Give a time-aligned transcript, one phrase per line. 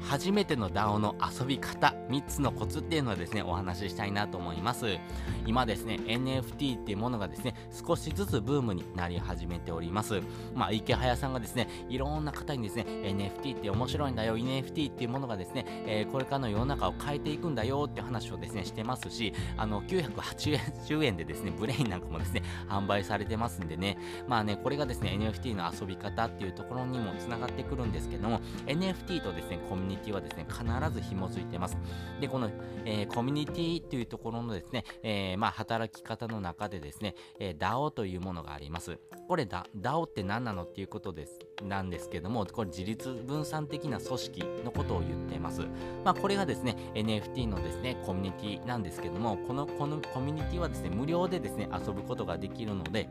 [0.00, 4.98] 初めての DAO の遊び方3つのコツっていうのをですねお話ししたいなと思います。
[5.46, 7.54] 今ですね NFT っていうものがですね
[7.86, 10.20] 少しずつブームになり始めております。
[10.54, 23.98] まあ池早さんがですねいろんな方にですね NFT って面白いんだよ NFT っていうものがですね、えー、これからの世の中を変えていくんだよって話をですねしてますしあの980円でですねブレインなんかもですね販売されてますんでね。
[24.28, 31.76] まあねこれがですね NFT の遊び方っていうところにもつながってくるんですけども NFT とですねコミュニニティはですね、必ず紐づいてます。
[32.20, 32.50] で、この、
[32.84, 38.98] えー、コミュニティというところのですね、えー、まあ、働き方の中でですね、えー、DAO というものがあります。
[39.28, 45.62] これ DAO って何なのっていうことです、なんですけども、これ自立分散的な組織のことを言っています。
[46.04, 53.08] まあ、これがですね、NFT のですね、コミュニティなんですけども、この、このコミュニティはですね、無料でですね、遊ぶことができるので、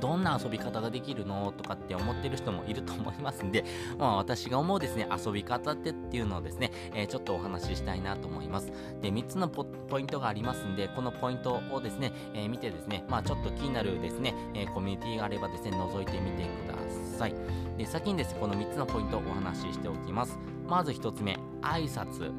[0.00, 3.64] どんな遊び方ができるのとかって思ってる人もいると思いますんで、
[3.98, 8.72] まあ、私が思うですね、遊び方ってっていうのをですね、えー、ちょっとお話ししたいなと思います。
[9.00, 17.34] で、3つのポイントがありますんで、このポイントをですね、えー、見てですね、まあちょっと気になるですね、えー、コミュニティがあればですね、覗いてみてください。
[17.76, 20.38] で、先にですね、この3つのポイントをお話ししておきます。
[20.68, 22.32] まず1つ目、挨拶。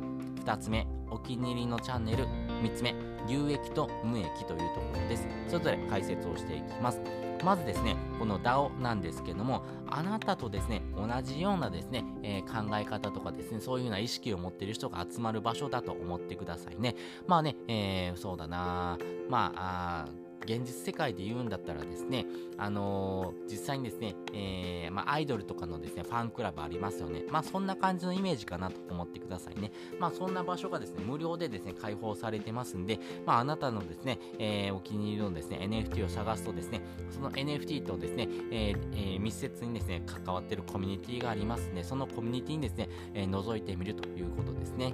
[0.43, 2.25] 2つ目、お気に入りのチャンネル。
[2.63, 2.95] 3つ目、
[3.27, 5.27] 有益と無益というところです。
[5.47, 7.01] それぞれ解説をしていきます。
[7.43, 16.95] まずですね、この DAO なんですけども、あなたとですね、同じようなですね、えー、考え方とかですね、そういうような意識を持っている人が集まる場所だと思ってくださいね。
[17.27, 18.97] まあね、えー、そうだな
[19.29, 22.25] まあ、あ現実世界で言うんだったらですね、
[22.57, 27.23] あのー、実際にですね、えー、まあ、アイドルとかのですね、ファンクラブありますよね。
[27.29, 29.71] まあ、そんな感じのイメージかなと思ってくださいね。
[29.99, 44.93] まあ、そんな場所がですね、無料でですね、開放されてますんで、まあ、あなたのですね、えー、お気に入りのですね、NFT を探すとですね、その NFT とですね、えー、密接にですね、関わってるコミュニティがありますんで、そのコミュニティにですね、え覗いてみるということですね。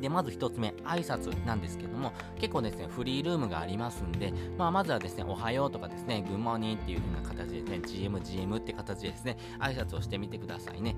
[0.00, 10.96] で、まず1つ目、挨拶なんですけども、結構ですね、フリールームがありますんで、まあ、まずはですね、おはようとかですね、グッモーニーっていう風な形でですね、GM、GM って形でですね、挨拶をしてみてくださいね。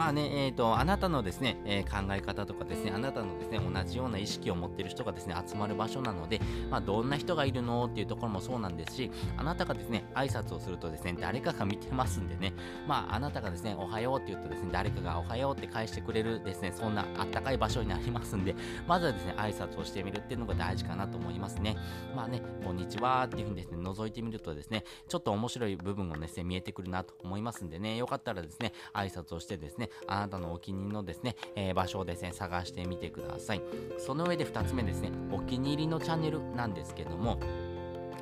[0.00, 6.40] まあね、えっ、ー、と、あなたのですね、えー、考え方とかですね、あなたのですね、同じような意識を持ってる人がですね、集まる場所なので、
[6.70, 12.54] まあ、どんな人がいるのっていうところもそうなんですし、あなたがですね、挨拶をするとですね、誰かが見てますんでね、
[12.88, 18.54] まあ、あなたがですね、おはようって言うとですね、誰かがおはようって返してくれるですね、そんなあったかい場所になりますんで、
[18.88, 21.76] まずはですね、挨拶をしてみるっていうのが大事かなと思いますね。
[22.16, 33.62] まあね、こんにちはっていうふうにですね、覗いてみるとですね、ちょっと面白い部分がですね、見えてくるなと思いますんでね、よかったらですね、挨拶をしてですね、あなたのお気に入りのですね、えー、場所をですね、探してみてください。
[33.98, 37.38] その上で2つ目ですね、お気に入りのチャンネルなんですけども、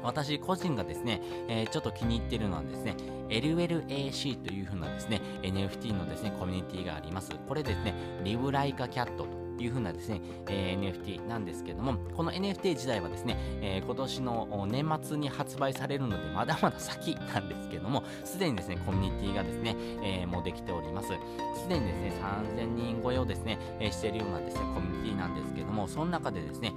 [0.03, 2.95] 私個人がですね、えー、ちょっと気に入ってるのはですね、
[3.29, 7.33] LLAC という風なですね、NFT のですね、コミュニティがあります。
[7.47, 21.09] これですね、リブライカキャットという風なですね、えー、NFT なんですけども、この NFT 自体はですね、えー、今年の年末に発売されるので、まだまだ先なんですけども、すでにですね、コミュニティがですね、えー、もうできております。
[21.09, 22.13] すでにですね、
[22.57, 26.73] 3000人超えをですね、えしているようなですね、コミュニティなんですけども、その中でですね、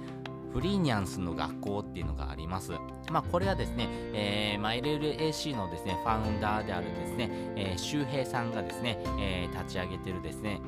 [0.52, 2.72] フリーニャンスの学校っていうのがあります。
[3.10, 10.60] まあ、これはですね、えー、まあ、LLAC のですね、ファウンダーであるですね、えー、周平さんがですね、えー、立ち上げてるですね、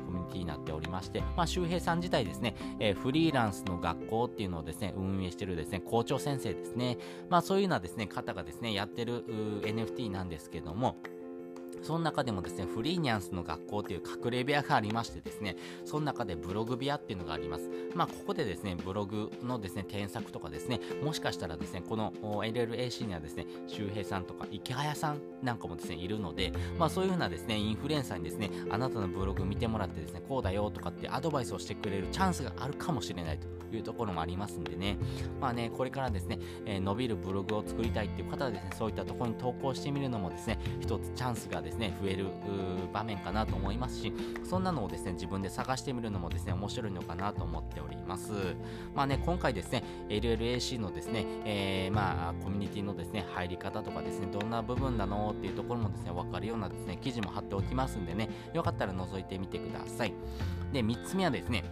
[0.75, 6.97] おりまして、まあ、周平さん自体ですね、えー、フリーランスの学校っていうのをですね、運営してるですね、校長先生ですね、
[7.29, 9.25] まあ、そういうようなですね、方がですね、やってる
[9.63, 10.97] NFT なんですけども、
[11.85, 17.69] その中でもですね、フリーニャンスの学校という隠れ部屋がありましてですね、その中でブログ部屋っていうのがあります。
[17.93, 33.55] まあ、ここでですね、ブログのですね、添削とかですね、もしかしたらですね、この LLAC にはですね、周平さんとか池早さんなんかもですね、いるので、まあ、そういうふうなですね、インフルエンサーにですね、あなたのブログ見てもらってですね、こうだよとかってアドバイスをしてくれるチャンスがあるかもしれないと。
[33.75, 34.97] いうところもありますんでね、
[35.39, 42.27] まあね、これからですね、えー、伸びるブログを作りたいっていう方はですね、そういったところに投稿してみるのもですね、一つチャンスがですね、ね増える
[42.93, 44.13] 場面かなと思いますし、
[44.43, 48.31] そんなのをですね、自分で探してみるのもですね、面白いのかなと思っております。
[48.93, 60.13] まあね、今回ですね、LLAC のですね、えー、まあ、コミュニティのですね、入り方とかですね、どんな部分なのっていうところもですね、わかるようなですね、記事も貼っておきますんでね、よかったら覗いてみてください。
[60.71, 61.63] で、3つ目はですね、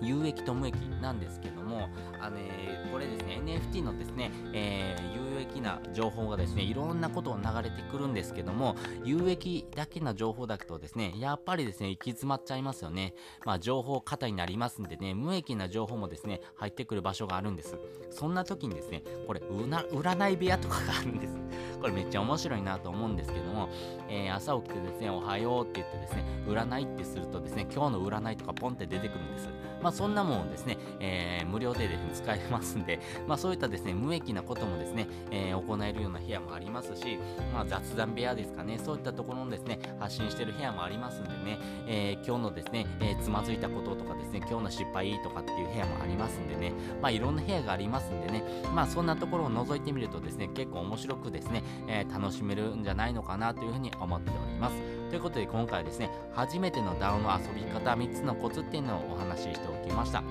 [0.00, 1.88] 有益と無益なんですけども、
[2.20, 13.14] あの、ね、これですね、NFT のですね、えー、有益な情報がですねいろんなことを流れてくるんですけども有益だけな情報だとですねやっぱりですね行き詰まっちゃいますよね。
[13.44, 17.76] まあ情報過多になりますんでね無益な情報もですね入ってくる場所があるんです。
[18.10, 21.36] そんな時にですねこれ占い部屋とかがあるんです。
[21.80, 23.68] これめっちゃ面白いなと思うんですけども、
[24.08, 29.48] えー、朝起きてですねおはようって言ってですね占いってするとですね今日の占いとかポンって出てくるんです。
[29.86, 32.98] まあそんなもんですね、えー、無料でですね使えますんで
[33.28, 37.20] まあそういったですね無益なこともですね、えー、行えるような部屋もありますし、
[37.54, 48.42] まあ、雑談部屋ですかね、そういったところのですね、発信してる部屋もありますんでね、えー、今日のですね、え、つまずいたこととかですね、今日の失敗とかっていう部屋もありますんでね、まあいろんな部屋がありますんでね、
[48.74, 54.95] まあそんなところを覗いてみるとですね、結構面白くですね、え、楽しめるんじゃないのかなというふうに思っております。
[55.08, 60.22] ということで今回はですね、初めての DAO の遊び方3つのコツっていうのをお話ししておきました。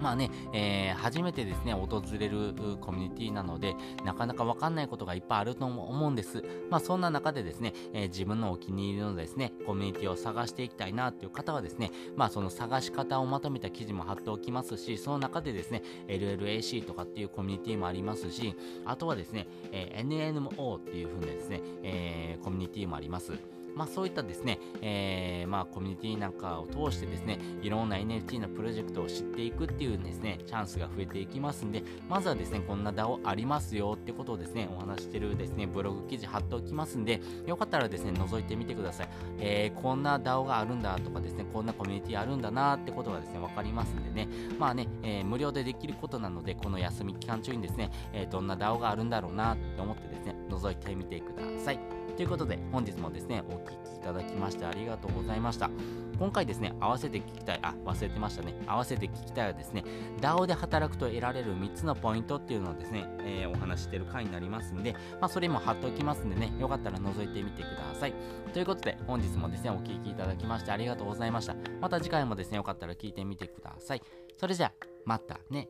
[0.00, 3.74] まあね、えー、初めてですね、訪れるコミュニティなので、
[4.04, 6.44] なかなかわかんないことがいっぱいあると思うんです。
[6.68, 18.54] まあそんな中でですね、えー、自分のお気に入りのですね、コミュニティを探していきたいなっていう方はですね、まあその探し方をまとめた記事も貼っておきますし、その中でですね、LLAC とかっていうコミュニティもありますし、
[18.84, 23.32] あとはですね、えー、NNMO っていう風なですね、えー、コミュニティもあります。
[23.76, 39.08] まあ、そういったですね、えー、まあ、コミュニティなんかを通してですね、いろんな NFT のプロジェクトを知っていくっていうですね、チャンスが増えていきますんで、まずはですね、こんな DAO ありますよってことをですね、お話してるですね、ブログ記事貼っておきますんで、よかったらですね、覗いてみてください。
[39.38, 44.26] えー、こんな DAO があるんだとかですね、こんなコミュニティあるんだなってことがですね、わかりますんでね、
[44.58, 51.95] まあね、えー、無料でできることなので、この休み期間中にですね、え、どんな DAO があるんだろうなって思ってですね、覗いてみてください。
[52.16, 55.70] ということで、本日もですね、お聴きいただきましてありがとうございました。
[56.18, 58.54] 今回ですね、合わせて聞きたい、あ、忘れてましたね。
[58.66, 59.84] 合わせて聞きたいはですね、
[60.22, 68.14] DAO で働くと得られる3つのポイントっていうのをですね、えー、お話してる回になりますんで、まあ、それも貼っておきますんでね、よかったら覗いてみてください。
[68.54, 71.54] ということで、本日もですね、お聴きいただきましてありがとうございました。
[71.82, 74.02] また次回もですね、よかったら聞いてみてください。
[74.38, 74.72] それじゃあ、
[75.04, 75.68] またね。